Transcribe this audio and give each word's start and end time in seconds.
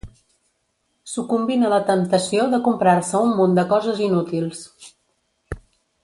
Sucumbint 1.11 1.65
a 1.67 1.69
la 1.73 1.77
temptació 1.89 2.47
de 2.53 2.59
comprar-se 2.71 3.21
un 3.27 3.35
munt 3.41 3.53
de 3.61 3.65
coses 3.77 4.01
inútils. 4.09 4.63